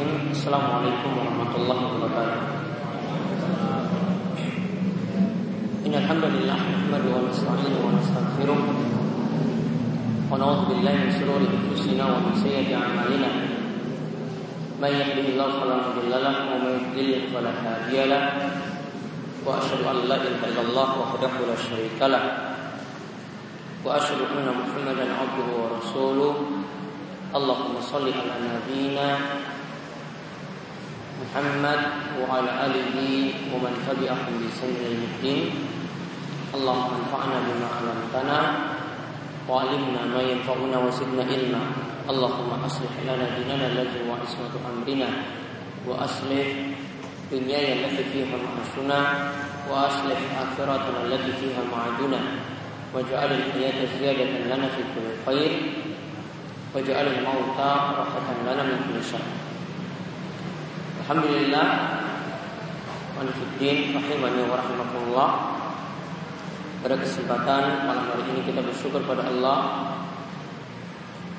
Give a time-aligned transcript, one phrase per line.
[0.00, 0.32] العالمين.
[0.32, 2.40] السلام عليكم ورحمة الله وبركاته.
[5.86, 8.60] إن الحمد لله نحمده ونستعينه ونستغفره
[10.30, 13.30] ونعوذ بالله من شرور أنفسنا ومن سيئة أعمالنا.
[14.80, 18.24] من يهده الله فلا مضل له ومن يضلل فلا هادي له.
[19.44, 22.24] وأشهد أن لا إله إلا الله وحده لا شريك له.
[23.84, 26.34] وأشهد أن محمدا عبده ورسوله.
[27.30, 29.08] اللهم صل على نبينا
[31.20, 31.80] محمد
[32.20, 32.96] وعلى آله
[33.52, 35.42] ومن تبعهم بإحسان إلى الدين.
[36.54, 38.38] اللهم انفعنا بما علمتنا
[39.48, 41.62] وعلمنا ما ينفعنا وزدنا علما.
[42.10, 45.08] اللهم أصلح لنا ديننا الذي هو عصمة أمرنا
[45.86, 46.46] وأصلح
[47.32, 49.00] دنياي التي فيها معاشنا
[49.70, 52.20] وأصلح آخرتنا التي فيها معادنا.
[52.94, 55.52] واجعل الحياة زيادة لنا في كل خير.
[56.70, 59.49] waj'al al-mauta rahatan lana min kulli syarr.
[61.00, 61.68] Alhamdulillah.
[63.16, 65.30] Wanifuddin rahimani wa rahimakumullah.
[66.84, 69.60] Pada kesempatan malam hari ini kita bersyukur pada Allah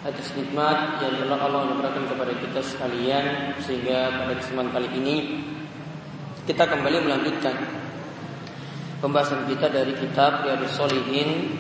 [0.02, 5.16] atas nikmat yang telah Allah berikan kepada kita sekalian sehingga pada kesempatan kali ini
[6.50, 7.54] kita kembali melanjutkan
[8.98, 11.54] pembahasan kita dari kitab Riyadhus Shalihin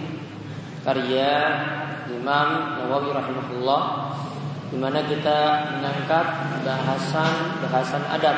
[0.81, 1.33] karya
[2.09, 3.81] Imam Nawawi rahimahullah
[4.71, 6.25] di mana kita mengangkat
[6.63, 8.37] bahasan-bahasan adab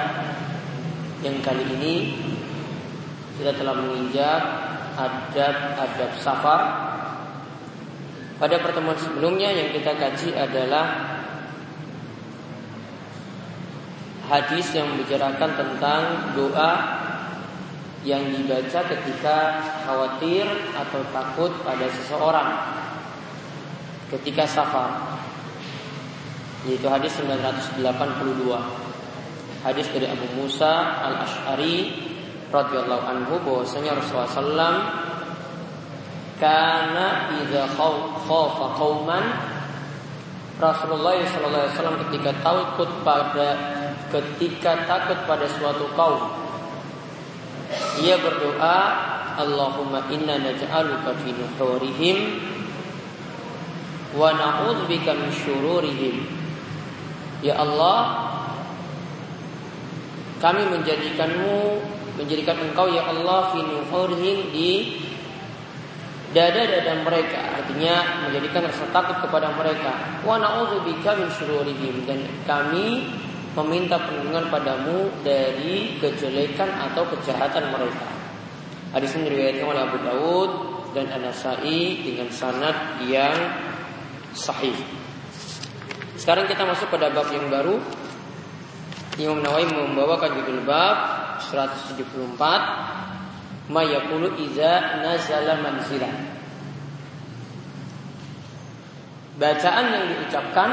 [1.21, 1.95] yang kali ini
[3.37, 4.41] kita telah menginjak
[4.97, 6.61] adab-adab safar.
[8.41, 10.85] Pada pertemuan sebelumnya yang kita kaji adalah
[14.25, 16.01] hadis yang membicarakan tentang
[16.33, 16.71] doa
[18.03, 19.37] yang dibaca ketika
[19.85, 20.43] khawatir
[20.75, 22.49] atau takut pada seseorang
[24.11, 25.12] ketika safar
[26.67, 27.79] yaitu hadis 982
[29.63, 31.91] hadis dari Abu Musa al Ashari
[32.51, 34.77] radhiyallahu anhu bahwasanya Rasulullah SAW
[36.37, 37.07] karena
[37.43, 39.25] idza khafa qauman
[40.61, 43.49] Rasulullah SAW ketika takut pada
[44.13, 46.43] ketika takut pada suatu kaum
[48.03, 48.77] ia berdoa
[49.33, 52.17] Allahumma inna naj'aluka fi nuhurihim
[54.13, 56.42] wa na'udzubika min syururihim.
[57.43, 58.31] Ya Allah,
[60.39, 61.83] kami menjadikanmu
[62.15, 63.59] menjadikan engkau ya Allah fi
[64.53, 64.71] di
[66.33, 73.05] dada-dada mereka artinya menjadikan rasa takut kepada mereka wa na'udzubika min syururihim dan kami
[73.53, 78.09] meminta perlindungan padamu dari kejelekan atau kejahatan mereka.
[78.97, 80.51] Hadis ini diriwayatkan oleh Abu Dawud
[80.97, 83.37] dan An-Nasai dengan sanad yang
[84.33, 85.02] sahih.
[86.23, 87.83] Sekarang kita masuk pada bab yang baru.
[89.19, 90.95] Imam Nawawi membawakan judul bab
[91.51, 96.07] 174 Mayakulu iza nazala manzila.
[99.35, 100.69] Bacaan yang diucapkan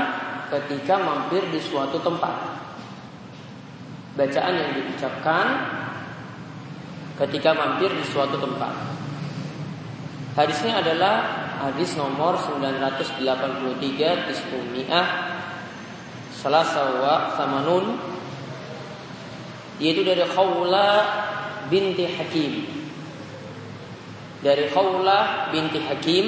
[0.54, 2.62] ketika mampir di suatu tempat.
[4.14, 5.46] Bacaan yang diucapkan
[7.26, 8.70] ketika mampir di suatu tempat.
[10.38, 11.14] Hadisnya adalah
[11.66, 13.18] hadis nomor 983
[16.40, 18.00] Tis'umiyah Salasawa Samanun
[19.80, 20.88] Yaitu dari Khawla
[21.72, 22.68] binti Hakim.
[24.44, 26.24] Dari Khawla binti Hakim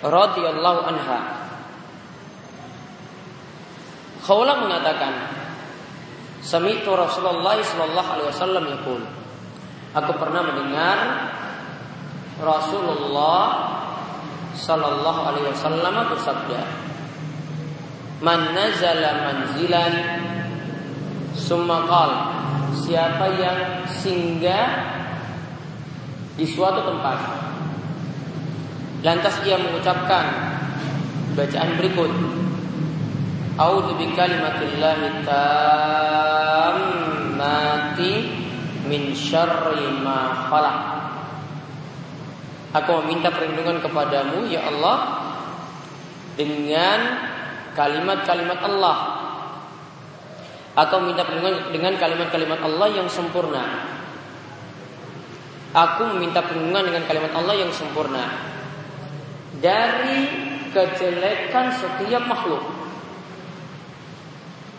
[0.00, 1.20] radhiyallahu anha.
[4.24, 5.12] Khawla mengatakan
[6.40, 9.02] Sami'tu Rasulullah sallallahu alaihi wasallam yaqul
[9.92, 10.98] Aku pernah mendengar
[12.40, 13.44] Rasulullah
[14.56, 16.60] Sallallahu Alaihi Wasallam bersabda,
[18.20, 19.94] "Man nazala manzilan,
[21.32, 22.10] sumakal
[22.76, 24.68] siapa yang singgah
[26.36, 27.18] di suatu tempat,
[29.00, 30.24] lantas ia mengucapkan
[31.32, 32.12] bacaan berikut."
[33.60, 36.80] A'udzu bikalimatillahi tammati
[38.88, 40.80] min syarri ma khalaq.
[42.70, 44.98] Aku meminta perlindungan kepadamu ya Allah
[46.40, 46.98] dengan
[47.74, 48.98] kalimat-kalimat Allah
[50.74, 53.64] atau minta perlindungan dengan kalimat-kalimat Allah yang sempurna.
[55.70, 58.26] Aku meminta perlindungan dengan kalimat Allah yang sempurna
[59.62, 60.26] dari
[60.70, 62.62] kejelekan setiap makhluk.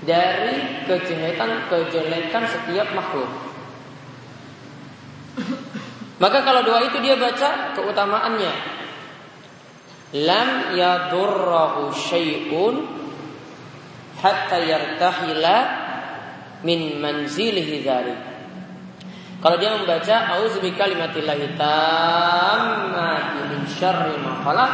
[0.01, 3.29] Dari kejelekan-kejelekan setiap makhluk.
[6.17, 8.80] Maka kalau doa itu dia baca keutamaannya.
[10.11, 12.83] Lam yadurrahu syai'un
[14.19, 15.57] hatta yartahila
[16.67, 18.19] min manzilihi dzalik.
[19.41, 24.73] Kalau dia membaca auzu bikalimatillahi tammati min syarri ma khalaq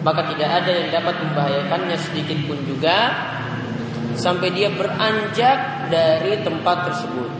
[0.00, 3.10] maka tidak ada yang dapat membahayakannya sedikit pun juga
[4.14, 7.30] sampai dia beranjak dari tempat tersebut.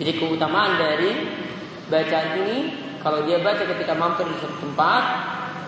[0.00, 1.12] Jadi keutamaan dari
[1.92, 2.58] bacaan ini
[3.04, 5.02] kalau dia baca ketika mampir di suatu tempat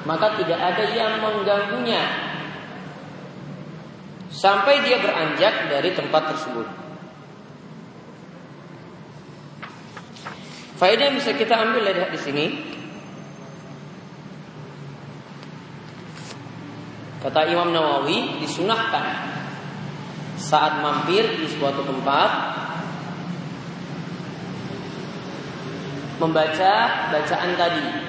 [0.08, 2.02] maka tidak ada yang mengganggunya
[4.32, 6.66] sampai dia beranjak dari tempat tersebut.
[10.80, 12.46] Faedah yang bisa kita ambil dari di sini
[17.20, 19.28] Kata Imam Nawawi disunahkan
[20.40, 22.30] saat mampir di suatu tempat
[26.16, 26.72] membaca
[27.12, 27.99] bacaan tadi.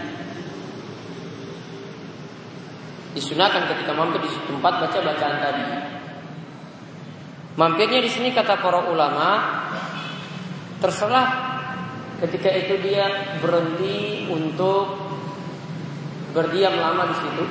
[3.12, 5.66] Disunahkan ketika mampir di tempat baca bacaan tadi.
[7.60, 9.30] Mampirnya di sini kata para ulama
[10.80, 11.28] terserah
[12.24, 14.96] ketika itu dia berhenti untuk
[16.32, 17.46] berdiam lama di situ.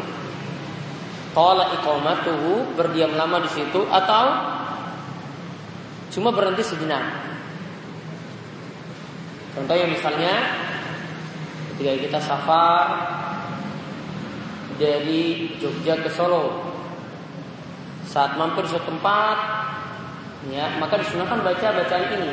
[1.37, 4.25] Qala iqamatuhu berdiam lama di situ atau
[6.11, 7.05] cuma berhenti sejenak.
[9.55, 10.35] Contohnya misalnya
[11.77, 12.85] ketika kita safar
[14.81, 16.73] dari Jogja ke Solo.
[18.09, 19.39] Saat mampir suatu tempat
[20.49, 22.33] ya maka disunahkan baca bacaan ini.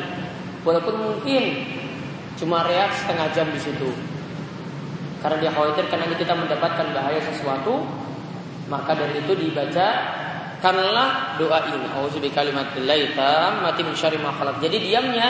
[0.64, 1.44] Walaupun mungkin
[2.40, 3.92] cuma reaksi setengah jam di situ.
[5.20, 7.84] Karena dia khawatir karena kita mendapatkan bahaya sesuatu
[8.72, 9.88] maka dari itu dibaca
[10.64, 11.88] karena doa ini.
[12.00, 14.32] Auzubikallimatillahi tammati min syarri ma
[14.64, 15.28] jadi diamnya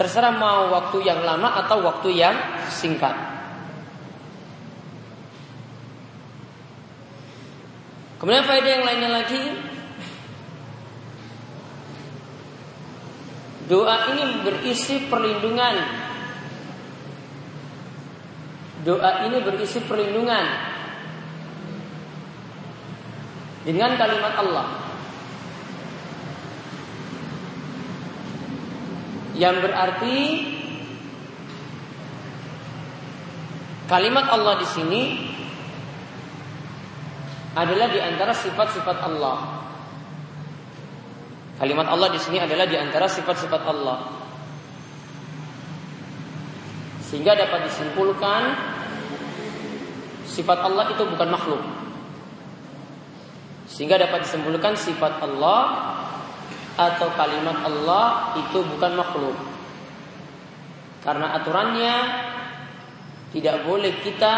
[0.00, 2.36] terserah mau waktu yang lama atau waktu yang
[2.68, 3.35] singkat
[8.26, 9.42] Kemudian faedah yang lainnya lagi
[13.70, 15.74] Doa ini berisi perlindungan.
[18.82, 20.46] Doa ini berisi perlindungan
[23.62, 24.66] dengan kalimat Allah.
[29.38, 30.18] Yang berarti
[33.86, 35.25] kalimat Allah di sini
[37.56, 39.64] adalah di antara sifat-sifat Allah.
[41.56, 44.12] Kalimat Allah di sini adalah di antara sifat-sifat Allah.
[47.00, 48.42] Sehingga dapat disimpulkan
[50.28, 51.62] sifat Allah itu bukan makhluk.
[53.72, 55.60] Sehingga dapat disimpulkan sifat Allah
[56.76, 59.36] atau kalimat Allah itu bukan makhluk.
[61.00, 61.96] Karena aturannya
[63.32, 64.34] tidak boleh kita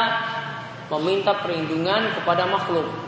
[0.92, 3.07] meminta perlindungan kepada makhluk.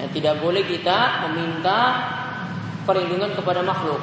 [0.00, 2.00] Ya, tidak boleh kita meminta
[2.88, 4.00] perlindungan kepada makhluk.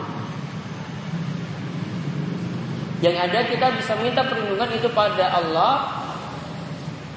[3.01, 5.89] Yang ada kita bisa minta perlindungan itu pada Allah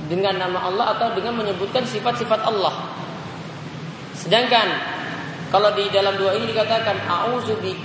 [0.09, 2.89] dengan nama Allah atau dengan menyebutkan sifat-sifat Allah.
[4.17, 4.69] Sedangkan
[5.53, 7.77] kalau di dalam dua ini dikatakan auzu bi.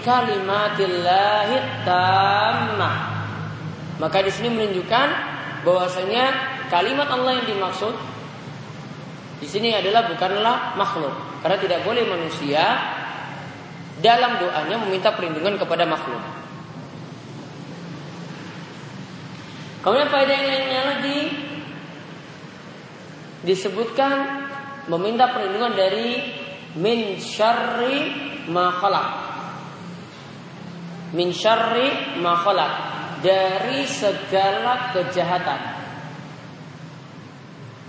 [3.95, 5.07] Maka di sini menunjukkan
[5.67, 6.25] bahwasanya
[6.71, 8.14] kalimat Allah yang dimaksud
[9.39, 11.43] di sini adalah bukanlah makhluk.
[11.43, 12.63] Karena tidak boleh manusia
[13.99, 16.23] dalam doanya meminta perlindungan kepada makhluk.
[19.83, 21.19] Kemudian faedah yang lainnya lagi
[23.45, 24.13] disebutkan
[24.89, 26.17] meminta perlindungan dari
[26.81, 27.97] min syarri
[28.49, 29.09] ma khalaq.
[31.13, 32.41] Min syarri ma
[33.21, 35.74] dari segala kejahatan.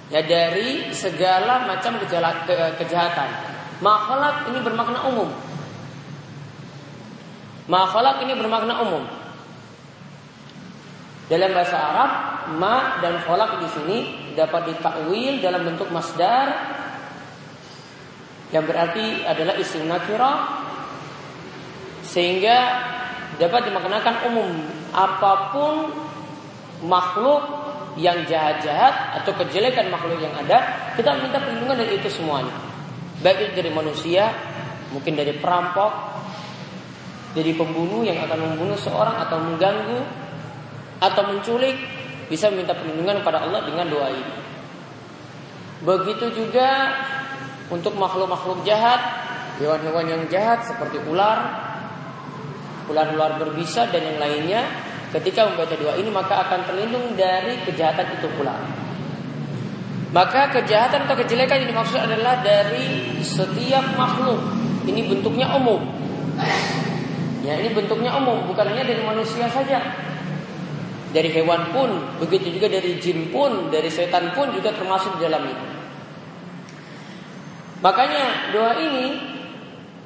[0.06, 1.98] Ya dari segala macam
[2.78, 3.30] kejahatan.
[3.82, 5.30] Makhluk ini bermakna umum.
[7.66, 9.04] Ma khalaq ini bermakna umum.
[11.26, 12.10] Dalam bahasa Arab,
[12.54, 13.98] ma dan khalaq di sini
[14.38, 16.54] dapat ditakwil dalam bentuk masdar
[18.54, 20.62] yang berarti adalah isim nakira
[22.06, 22.58] sehingga
[23.42, 24.50] dapat dimaknakan umum
[24.94, 25.74] apa pun
[26.86, 27.65] makhluk
[27.96, 32.52] yang jahat-jahat atau kejelekan makhluk yang ada kita minta perlindungan dari itu semuanya
[33.24, 34.28] baik itu dari manusia
[34.92, 36.16] mungkin dari perampok
[37.36, 40.00] jadi pembunuh yang akan membunuh seorang atau mengganggu
[41.04, 41.76] atau menculik
[42.32, 44.34] bisa minta perlindungan kepada Allah dengan doa ini.
[45.84, 46.96] Begitu juga
[47.68, 48.98] untuk makhluk-makhluk jahat,
[49.60, 51.44] hewan-hewan yang jahat seperti ular,
[52.88, 54.62] ular-ular berbisa dan yang lainnya,
[55.16, 58.56] ketika membaca doa ini maka akan terlindung dari kejahatan itu pula.
[60.14, 64.38] Maka kejahatan atau kejelekan yang dimaksud adalah dari setiap makhluk.
[64.86, 65.82] Ini bentuknya umum.
[67.42, 69.82] Ya, ini bentuknya umum, bukan hanya dari manusia saja.
[71.14, 71.90] Dari hewan pun,
[72.22, 75.54] begitu juga dari jin pun, dari setan pun juga termasuk di dalamnya.
[77.84, 79.06] Makanya doa ini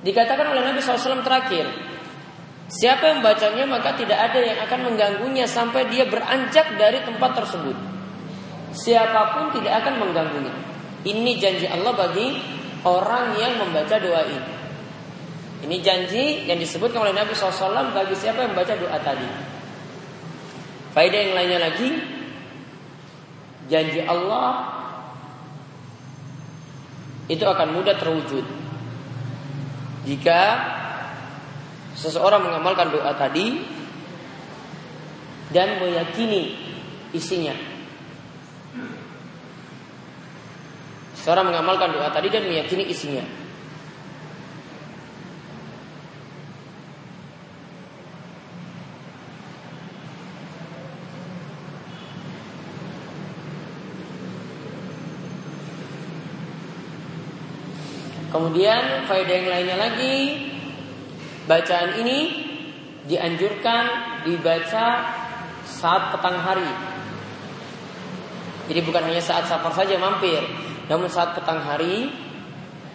[0.04, 1.89] dikatakan oleh Nabi SAW terakhir.
[2.70, 7.90] Siapa yang bacanya maka tidak ada yang akan mengganggunya sampai dia beranjak dari tempat tersebut
[8.74, 10.54] siapa pun tidak akan mengganggunya.
[11.02, 12.36] Ini janji Allah bagi
[12.84, 14.50] orang yang membaca doa ini.
[15.60, 19.28] Ini janji yang disebutkan oleh Nabi SAW bagi siapa yang membaca doa tadi.
[20.90, 21.90] Faedah yang lainnya lagi,
[23.68, 24.78] janji Allah
[27.30, 28.42] itu akan mudah terwujud
[30.02, 30.40] jika
[32.00, 33.60] seseorang mengamalkan doa tadi
[35.52, 36.56] dan meyakini
[37.12, 37.52] isinya.
[41.20, 43.24] Seorang mengamalkan doa tadi dan meyakini isinya.
[58.30, 60.49] Kemudian faedah yang lainnya lagi
[61.48, 62.18] Bacaan ini
[63.08, 63.84] dianjurkan
[64.28, 64.86] dibaca
[65.64, 66.68] saat petang hari
[68.68, 70.42] Jadi bukan hanya saat safar saja mampir
[70.90, 72.10] namun saat petang hari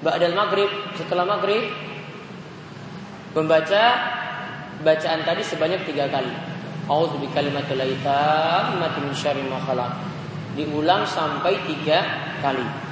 [0.04, 0.68] Ba'dal maghrib
[1.00, 1.64] Setelah maghrib
[3.32, 3.84] Membaca
[4.84, 9.58] Bacaan tadi sebanyak tiga kali A'udzu bikalimatil min syarri ma.
[10.54, 12.00] Diulang sampai tiga
[12.46, 12.85] kali.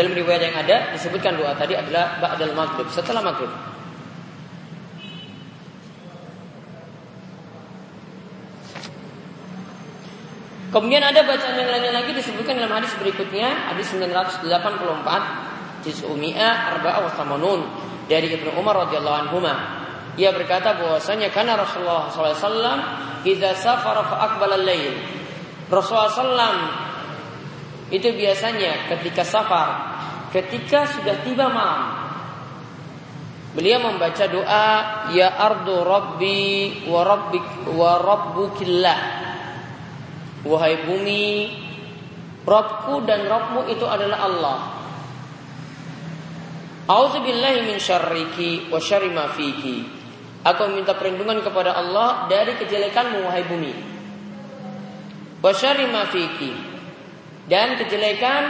[0.00, 3.52] Dalam riwayat yang ada disebutkan doa tadi adalah ba'dal maghrib, setelah maghrib.
[10.72, 17.04] Kemudian ada bacaan yang lainnya lagi disebutkan dalam hadis berikutnya, hadis 984 juz Umi'ah Arba'a
[17.04, 17.60] wa Thamanun
[18.08, 19.44] dari Ibnu Umar radhiyallahu anhu.
[20.16, 22.40] Ia berkata bahwasanya karena Rasulullah SAW
[23.20, 24.96] kita safara fa aqbala al-lail.
[25.68, 26.89] Rasulullah SAW
[27.90, 29.68] itu biasanya ketika safar,
[30.30, 32.00] ketika sudah tiba malam,
[33.50, 34.68] Beliau membaca doa
[35.10, 39.00] ya ardu rabbi wa rabbik wa rabbukillah
[40.40, 41.52] Wahai bumi,
[42.48, 44.58] Robku dan Robmu itu adalah Allah.
[46.88, 49.84] Auzubillahi min syarriki wa syarri ma fiki.
[50.40, 53.74] Aku minta perlindungan kepada Allah dari kejelekanmu wahai bumi.
[55.44, 56.69] Wa syarri ma fiki.
[57.50, 58.42] Dan kejelekan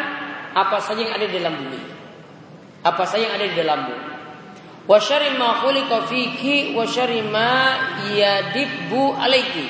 [0.52, 1.80] apa saja yang ada di dalam bumi.
[2.85, 3.97] Apa saja yang ada di dalammu.
[4.85, 7.25] Wa syarri ma khuliqa fiki wa syarri
[8.12, 9.69] yadibbu alaiki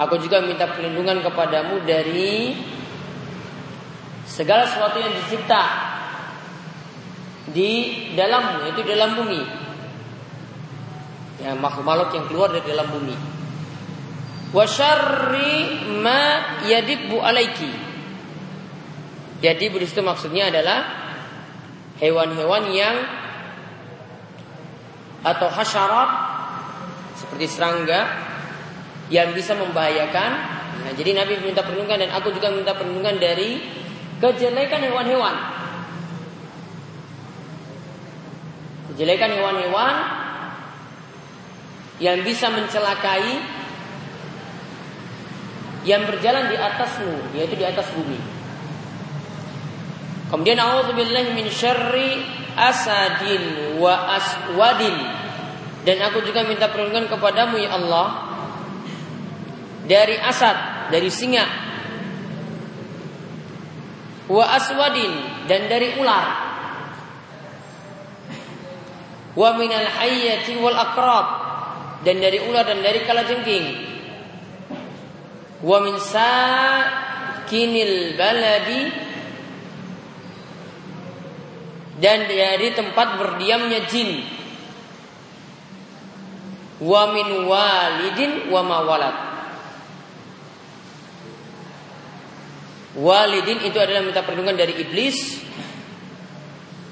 [0.00, 2.56] Aku juga minta perlindungan kepadamu dari
[4.24, 5.62] segala sesuatu yang dicipta
[7.52, 7.70] di
[8.16, 9.42] dalammu, yaitu dalam bumi.
[11.44, 13.16] Ya, makhluk-makhluk yang keluar dari dalam bumi.
[14.54, 17.81] Wa syarri ma yadibbu alaiki.
[19.42, 20.86] Jadi di situ maksudnya adalah
[21.98, 22.96] hewan-hewan yang
[25.26, 26.10] atau hasyarat
[27.18, 28.06] seperti serangga
[29.10, 30.30] yang bisa membahayakan.
[30.82, 33.58] Nah, jadi Nabi minta perlindungan dan aku juga minta perlindungan dari
[34.22, 35.34] kejelekan hewan-hewan.
[38.94, 39.94] Kejelekan hewan-hewan
[41.98, 43.42] yang bisa mencelakai
[45.82, 48.41] yang berjalan di atasmu, yaitu di atas bumi.
[50.32, 52.24] Kemudian a'udzubillahi min syarri
[52.56, 54.96] asadin wa aswadin.
[55.84, 58.32] Dan aku juga minta perlindungan kepadamu ya Allah
[59.84, 61.44] dari asad, dari singa.
[64.32, 66.26] Wa aswadin dan dari ular.
[69.36, 71.26] Wa minal hayyati wal akrab
[72.08, 73.84] dan dari ular dan dari kalajengking.
[75.60, 76.96] Wa min sakinil
[78.16, 79.11] baladi
[82.02, 84.26] dan dari tempat berdiamnya jin.
[86.82, 89.16] Wa min walidin wa mawalad
[92.92, 95.40] Walidin itu adalah minta perlindungan dari iblis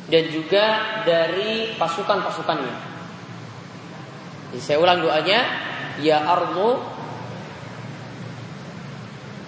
[0.09, 0.65] dan juga
[1.05, 2.89] dari pasukan-pasukannya.
[4.57, 5.41] Saya ulang doanya,
[6.01, 6.81] ya ardu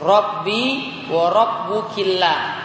[0.03, 0.65] Rabbi
[1.09, 2.62] wa rabbukillah.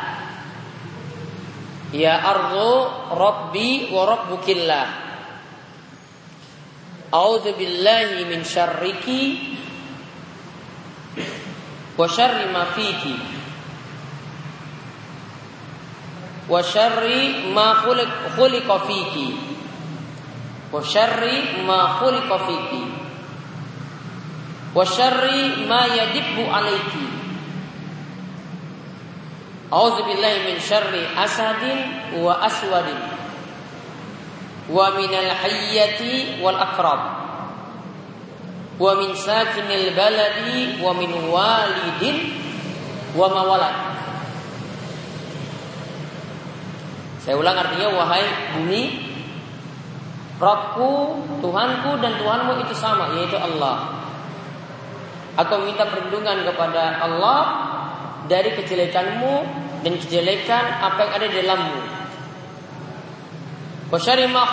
[1.96, 2.72] Ya ardu
[3.16, 4.88] Rabbi wa rabbukillah.
[7.08, 9.56] A'udzu billahi min syarriki
[11.96, 13.16] wa syarri ma fiki.
[16.52, 17.80] Wa syarri ma
[18.36, 19.30] khuliqa fiki.
[20.68, 22.84] Wa syarri ma khuliqa fiki.
[24.76, 27.17] Wa syarri ma yadibbu alaiki
[29.68, 31.80] A'udzu billahi min syarri asadin
[32.24, 32.96] wa aswadin
[34.72, 37.02] wa minal hayyati wal akrab
[38.80, 42.32] wa min sakinil baladi wa min walidin
[43.12, 43.76] wa mawalad.
[47.20, 48.24] Saya ulang artinya wahai
[48.56, 49.04] bumi
[50.38, 54.00] Robku, Tuhanku dan Tuhanmu itu sama yaitu Allah.
[55.34, 57.67] Aku minta perlindungan kepada Allah
[58.28, 59.36] dari kejelekanmu
[59.84, 61.80] dan kejelekan apa yang ada di dalammu.
[63.88, 64.52] Wasyari ma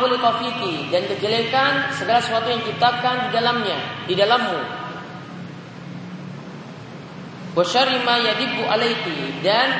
[0.94, 4.60] dan kejelekan segala sesuatu yang diciptakan di dalamnya, di dalammu.
[7.58, 9.74] Wasyari ma yadibu alaiki dan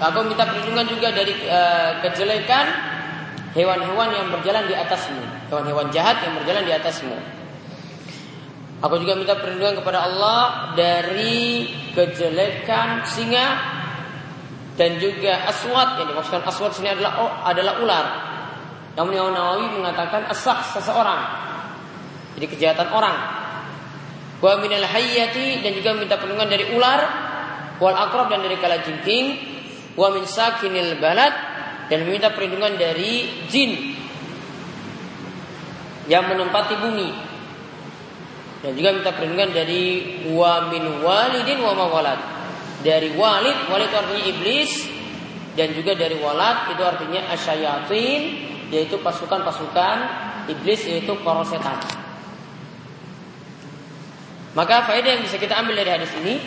[0.00, 2.66] aku minta perlindungan juga dari uh, kejelekan
[3.56, 7.16] hewan-hewan yang berjalan di atasmu, hewan-hewan jahat yang berjalan di atasmu.
[8.84, 13.46] Aku juga minta perlindungan kepada Allah dari kejelekan singa
[14.74, 18.06] dan juga aswat yang dimaksudkan aswat sini adalah oh, adalah ular
[18.94, 21.22] namun Imam Nawawi mengatakan asah seseorang.
[22.38, 23.18] Jadi kejahatan orang.
[24.38, 27.00] Wa minal hayyati dan juga minta perlindungan dari ular,
[27.82, 29.26] wal akrab dan dari kalajengking,
[29.98, 31.34] wa min sakinil balad
[31.90, 33.98] dan meminta perlindungan dari jin
[36.06, 37.08] yang menempati bumi.
[38.64, 39.84] Dan juga minta perlindungan dari
[40.32, 42.16] wa min walidin wa mawalad.
[42.80, 44.72] Dari walid, walid itu artinya iblis
[45.52, 48.20] dan juga dari walad itu artinya asyayatin
[48.72, 49.96] yaitu pasukan-pasukan
[50.48, 51.76] iblis yaitu para setan.
[54.56, 56.40] Maka faedah yang bisa kita ambil dari hadis ini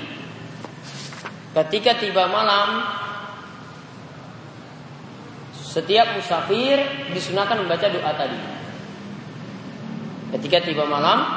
[1.54, 2.82] ketika tiba malam
[5.54, 6.82] setiap musafir
[7.14, 8.40] disunahkan membaca doa tadi.
[10.34, 11.37] Ketika tiba malam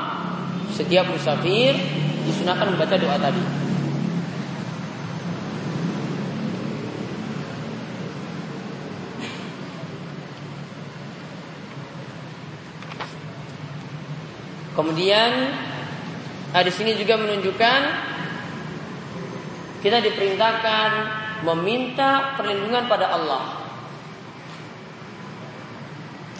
[0.74, 1.74] setiap musafir
[2.26, 3.70] disunahkan membaca doa tadi.
[14.80, 15.52] Kemudian
[16.56, 17.80] hadis ini juga menunjukkan
[19.84, 20.90] kita diperintahkan
[21.44, 23.60] meminta perlindungan pada Allah.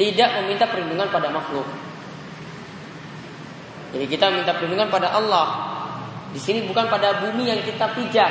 [0.01, 1.69] Tidak meminta perlindungan pada makhluk.
[3.90, 5.46] Jadi kita minta perlindungan pada Allah.
[6.31, 8.31] Di sini bukan pada bumi yang kita pijak,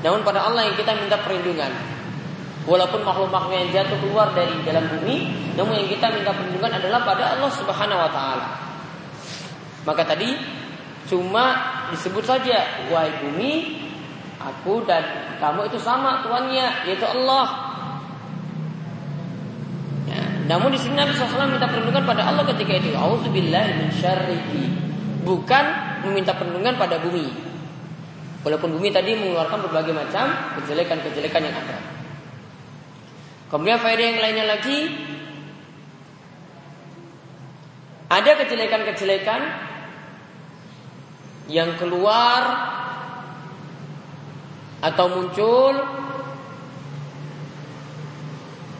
[0.00, 1.68] namun pada Allah yang kita minta perlindungan.
[2.62, 7.36] Walaupun makhluk-makhluk yang jatuh keluar dari dalam bumi, namun yang kita minta perlindungan adalah pada
[7.36, 8.46] Allah Subhanahu wa taala.
[9.82, 10.30] Maka tadi
[11.10, 11.58] cuma
[11.90, 13.82] disebut saja wahai bumi,
[14.40, 15.02] aku dan
[15.42, 17.61] kamu itu sama tuannya yaitu Allah.
[20.50, 22.94] Namun di sini Nabi SAW minta perlindungan pada Allah ketika itu.
[22.94, 23.94] Auzubillahi.
[25.22, 25.64] Bukan
[26.08, 27.30] meminta perlindungan pada bumi.
[28.42, 31.78] Walaupun bumi tadi mengeluarkan berbagai macam kejelekan-kejelekan yang ada.
[33.54, 34.78] Kemudian faedah yang lainnya lagi
[38.10, 39.40] ada kejelekan-kejelekan
[41.52, 42.42] yang keluar
[44.82, 45.72] atau muncul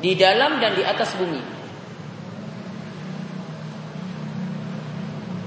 [0.03, 1.39] di dalam dan di atas bumi.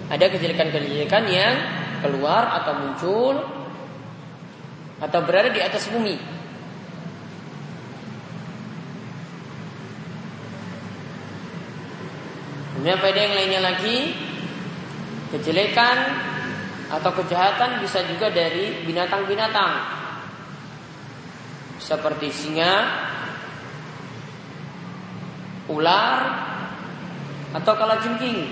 [0.07, 1.55] Ada kejelekan-kejelekan yang
[1.99, 3.35] keluar atau muncul
[5.03, 6.15] atau berada di atas bumi.
[12.75, 14.13] Kemudian faedah yang lainnya lagi
[15.35, 15.97] kejelekan
[16.85, 19.73] atau kejahatan bisa juga dari binatang-binatang
[21.81, 22.75] seperti singa,
[25.71, 26.19] ular,
[27.55, 28.51] atau kalajengking.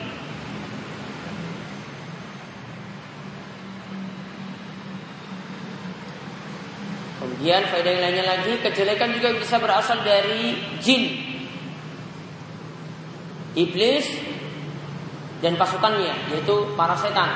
[7.19, 11.03] Kemudian faedah yang lainnya lagi kejelekan juga bisa berasal dari jin,
[13.55, 14.07] iblis,
[15.43, 17.31] dan pasukannya yaitu para setan.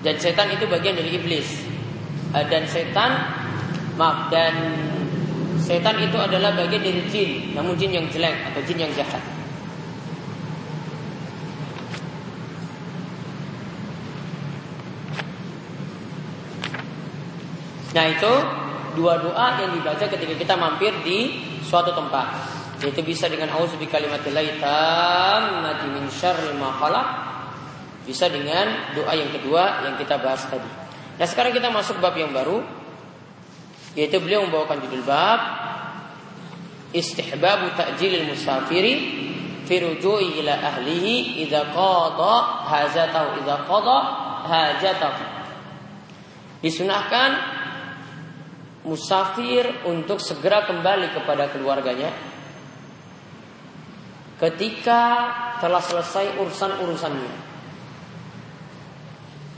[0.00, 1.66] Dan setan itu bagian dari iblis.
[2.30, 3.10] Eh, dan setan,
[3.98, 4.54] maaf, dan
[5.70, 9.22] setan itu adalah bagian dari jin, namun jin yang jelek atau jin yang jahat.
[17.94, 18.32] Nah itu
[18.98, 22.58] dua doa yang dibaca ketika kita mampir di suatu tempat.
[22.82, 26.50] Yaitu bisa dengan auzubi kalimatillahi tammati min syarri
[28.08, 30.66] Bisa dengan doa yang kedua yang kita bahas tadi.
[31.14, 32.58] Nah sekarang kita masuk bab yang baru
[33.98, 35.59] yaitu beliau membawakan judul bab
[36.90, 38.94] istihbabu ta'jilil musafiri
[39.66, 42.34] fi ruju'i ila ahlihi idza qada
[42.66, 43.96] hajatahu idza qada
[44.46, 45.22] hajatahu.
[46.60, 47.30] Disunahkan
[48.84, 52.10] musafir untuk segera kembali kepada keluarganya
[54.40, 55.00] ketika
[55.60, 57.52] telah selesai urusan-urusannya.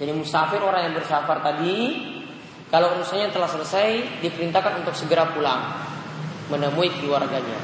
[0.03, 2.11] Jadi musafir orang yang bersafar tadi
[2.67, 5.82] kalau urusannya telah selesai diperintahkan untuk segera pulang
[6.51, 7.61] menemui keluarganya.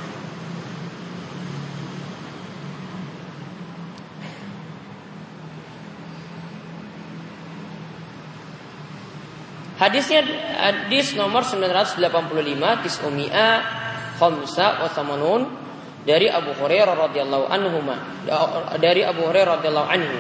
[9.79, 10.27] Hadisnya
[10.59, 12.03] hadis nomor 985
[12.83, 13.63] tis'umia
[14.19, 15.47] khamsa wa thamanun
[16.03, 17.79] dari Abu Hurairah radhiyallahu anhu
[18.83, 20.19] dari Abu Hurairah radhiyallahu anhu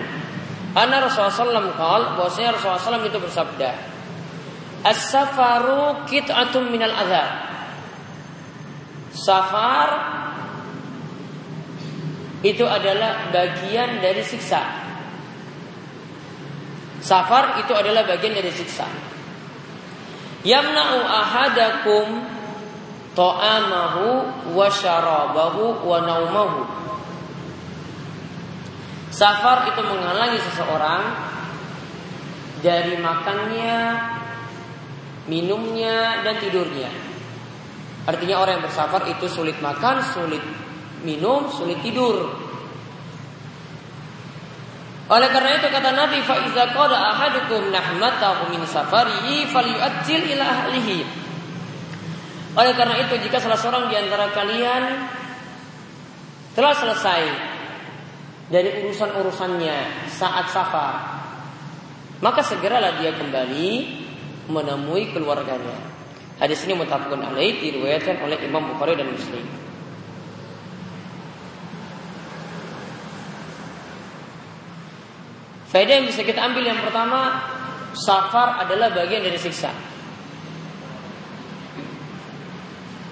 [0.76, 3.70] Anna Rasulullah SAW kal, bahwasanya Rasulullah SAW itu bersabda,
[4.84, 7.47] As-safaru kit'atum minal azab.
[9.18, 9.88] Safar
[12.46, 14.62] itu adalah bagian dari siksa.
[17.02, 18.86] Safar itu adalah bagian dari siksa.
[20.46, 22.06] Yamna'u ahadakum
[23.18, 24.06] ta'amahu
[24.54, 26.62] wa syarabahu wa naumahu
[29.10, 31.02] Safar itu menghalangi seseorang
[32.62, 33.98] dari makannya,
[35.26, 37.07] minumnya, dan tidurnya.
[38.08, 40.40] Artinya orang yang bersafar itu sulit makan, sulit
[41.04, 42.24] minum, sulit tidur.
[45.08, 50.98] Oleh karena itu kata Nabi, fa iza qada ahadukum nahmatahu min safarihi falyu'ajjil ila ahlihi.
[52.56, 54.82] Oleh karena itu jika salah seorang di antara kalian
[56.56, 57.22] telah selesai
[58.48, 60.96] dari urusan-urusannya saat safar,
[62.24, 63.70] maka segeralah dia kembali
[64.48, 65.97] menemui keluarganya.
[66.38, 69.42] Hadis ini mutafakun alaih diriwayatkan oleh Imam Bukhari dan Muslim.
[75.68, 77.42] Faedah yang bisa kita ambil yang pertama,
[77.92, 79.74] safar adalah bagian dari siksa.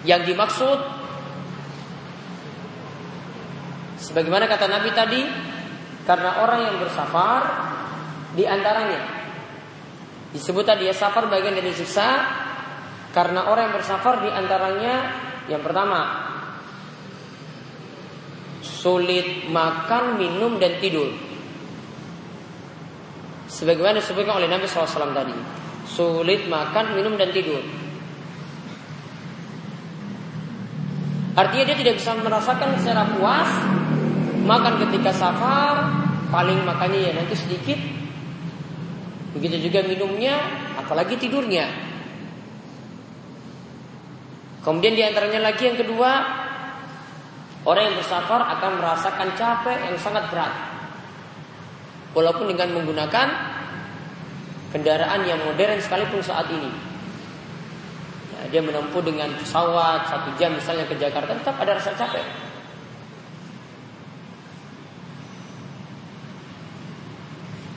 [0.07, 0.79] Yang dimaksud
[3.97, 5.19] Sebagaimana kata Nabi tadi,
[6.07, 7.43] karena orang yang bersafar
[8.39, 9.03] di antaranya
[10.31, 12.07] disebut tadi ya safar bagian dari siksa
[13.17, 14.95] karena orang yang bersafar di antaranya
[15.49, 16.29] yang pertama
[18.61, 21.09] sulit makan, minum dan tidur.
[23.49, 25.33] Sebagaimana disebutkan oleh Nabi SAW tadi,
[25.89, 27.65] sulit makan, minum dan tidur.
[31.41, 33.49] Artinya dia tidak bisa merasakan secara puas
[34.45, 35.89] makan ketika safar
[36.29, 37.77] paling makannya ya nanti sedikit
[39.35, 40.39] begitu juga minumnya
[40.81, 41.67] apalagi tidurnya
[44.67, 46.11] kemudian di antaranya lagi yang kedua
[47.67, 50.55] orang yang bersafar akan merasakan capek yang sangat berat.
[52.15, 53.29] Walaupun dengan menggunakan
[54.73, 56.71] kendaraan yang modern sekalipun saat ini.
[58.33, 62.25] Ya, dia menempuh dengan pesawat satu jam misalnya ke Jakarta tetap ada rasa capek.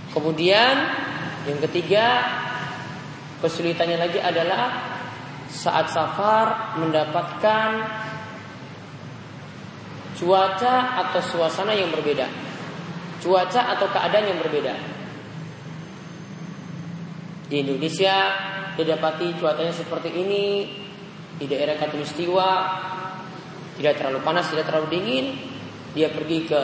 [0.10, 0.76] Kemudian
[1.50, 2.06] yang ketiga
[3.44, 4.89] kesulitannya lagi adalah
[5.50, 7.70] saat safar mendapatkan
[10.14, 12.30] cuaca atau suasana yang berbeda.
[13.20, 14.74] Cuaca atau keadaan yang berbeda.
[17.50, 18.16] Di Indonesia
[18.78, 20.70] didapati cuacanya seperti ini,
[21.36, 22.50] di daerah Katulistiwa
[23.82, 25.26] tidak terlalu panas, tidak terlalu dingin.
[25.98, 26.62] Dia pergi ke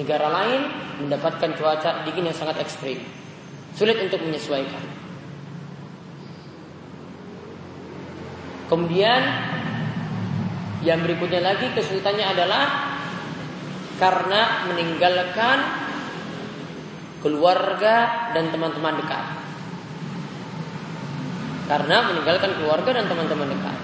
[0.00, 0.60] negara lain
[1.04, 3.02] mendapatkan cuaca dingin yang sangat ekstrim.
[3.76, 4.91] Sulit untuk menyesuaikan.
[8.72, 9.20] Kemudian
[10.80, 12.64] yang berikutnya lagi kesulitannya adalah
[14.00, 15.60] karena meninggalkan
[17.20, 19.24] keluarga dan teman-teman dekat.
[21.68, 23.76] Karena meninggalkan keluarga dan teman-teman dekat.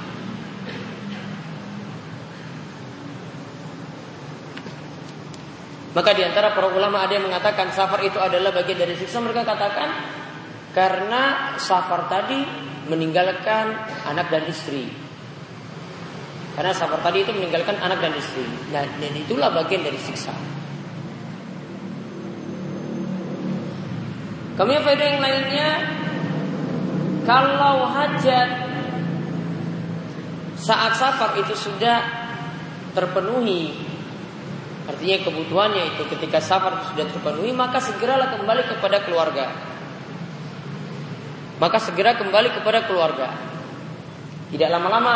[5.92, 9.20] Maka di antara para ulama ada yang mengatakan safar itu adalah bagian dari siksa.
[9.20, 9.88] Mereka katakan
[10.72, 12.40] karena safar tadi
[12.88, 13.76] meninggalkan
[14.08, 14.88] anak dan istri.
[16.58, 18.42] Karena safar tadi itu meninggalkan anak dan istri.
[18.74, 20.34] Nah, dan itulah bagian dari siksa.
[24.58, 25.70] Kemudian faedah yang lainnya
[27.22, 28.48] kalau hajat
[30.58, 32.02] saat safar itu sudah
[32.90, 33.88] terpenuhi
[34.88, 39.52] Artinya kebutuhannya itu ketika safar sudah terpenuhi maka segeralah kembali kepada keluarga.
[41.58, 43.34] Maka segera kembali kepada keluarga.
[44.48, 45.14] Tidak lama-lama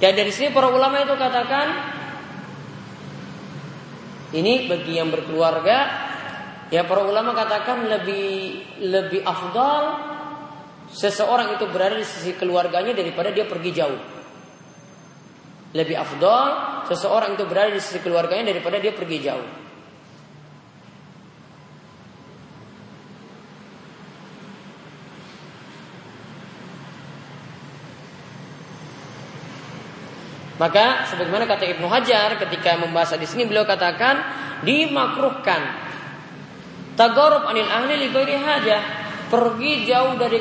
[0.00, 1.68] Dan dari sini para ulama itu katakan
[4.32, 6.08] ini bagi yang berkeluarga
[6.72, 8.28] ya para ulama katakan lebih
[8.80, 10.00] lebih afdal
[10.88, 14.00] seseorang itu berada di sisi keluarganya daripada dia pergi jauh.
[15.76, 16.46] Lebih afdal
[16.88, 19.48] seseorang itu berada di sisi keluarganya daripada dia pergi jauh.
[30.60, 34.20] Maka sebagaimana kata Ibnu Hajar ketika membahas di sini beliau katakan
[34.60, 35.88] dimakruhkan.
[37.00, 38.82] Tagarub anil ahli li hajah.
[39.32, 40.36] Pergi jauh dari